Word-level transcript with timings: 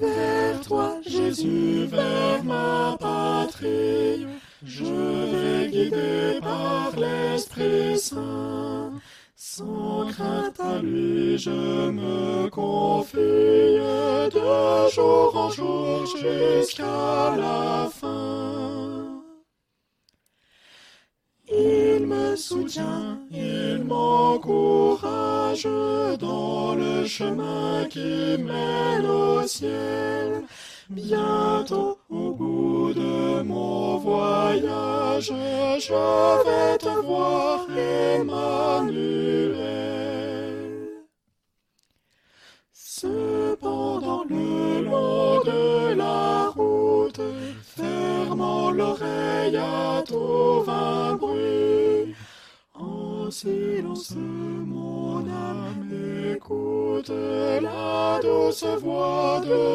Vers 0.00 0.60
toi, 0.60 1.00
Jésus, 1.04 1.86
vers 1.86 2.44
ma 2.44 2.96
patrie, 3.00 4.26
je 4.64 4.84
vais 4.84 5.70
guider 5.70 6.38
par 6.40 6.92
l'Esprit 6.96 7.98
Saint. 7.98 8.92
Sans 9.34 10.06
crainte 10.06 10.60
à 10.60 10.78
lui, 10.78 11.36
je 11.36 11.90
me 11.90 12.48
confie 12.48 13.16
de 13.16 14.90
jour 14.94 15.36
en 15.36 15.50
jour 15.50 16.06
jusqu'à 16.06 17.36
la 17.36 17.88
fin. 17.92 19.22
Il 21.50 22.06
me 22.06 22.36
soutient, 22.36 23.18
il 23.32 23.82
m'encourage 23.84 25.37
dans 25.64 26.74
le 26.74 27.04
chemin 27.06 27.84
qui 27.90 28.36
mène 28.38 29.06
au 29.06 29.46
ciel. 29.46 30.44
Bientôt, 30.88 31.98
au 32.08 32.32
bout 32.32 32.92
de 32.94 33.42
mon 33.42 33.96
voyage, 33.98 35.32
je 35.80 36.44
vais 36.44 36.78
te 36.78 37.00
voir, 37.04 37.66
Emmanuel. 37.76 39.08
Cependant, 42.72 44.24
le 44.28 44.82
long 44.82 45.42
de 45.44 45.94
la 45.94 46.48
route, 46.48 47.20
fermant 47.76 48.70
l'oreille 48.70 49.56
à 49.56 50.02
tout 50.06 50.64
bruit, 51.18 51.57
silence, 53.30 54.14
mon 54.16 55.18
âme 55.28 55.88
écoute 56.34 57.10
la 57.62 58.20
douce 58.22 58.64
voix 58.80 59.40
de. 59.44 59.67